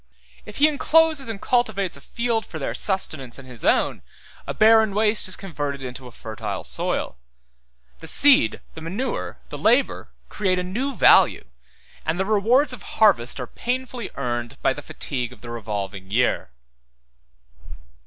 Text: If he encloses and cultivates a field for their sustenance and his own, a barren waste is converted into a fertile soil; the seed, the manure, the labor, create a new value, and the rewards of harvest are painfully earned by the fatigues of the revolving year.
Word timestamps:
If 0.47 0.57
he 0.57 0.67
encloses 0.67 1.29
and 1.29 1.39
cultivates 1.39 1.95
a 1.95 2.01
field 2.01 2.43
for 2.43 2.57
their 2.57 2.73
sustenance 2.73 3.37
and 3.37 3.47
his 3.47 3.63
own, 3.63 4.01
a 4.47 4.53
barren 4.55 4.95
waste 4.95 5.27
is 5.27 5.35
converted 5.35 5.83
into 5.83 6.07
a 6.07 6.11
fertile 6.11 6.63
soil; 6.63 7.17
the 7.99 8.07
seed, 8.07 8.61
the 8.73 8.81
manure, 8.81 9.37
the 9.49 9.59
labor, 9.59 10.09
create 10.27 10.57
a 10.57 10.63
new 10.63 10.95
value, 10.95 11.45
and 12.03 12.19
the 12.19 12.25
rewards 12.25 12.73
of 12.73 12.81
harvest 12.81 13.39
are 13.39 13.45
painfully 13.45 14.09
earned 14.15 14.59
by 14.63 14.73
the 14.73 14.81
fatigues 14.81 15.33
of 15.33 15.41
the 15.41 15.51
revolving 15.51 16.09
year. 16.09 16.49